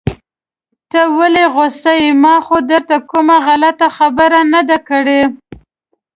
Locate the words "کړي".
4.89-5.21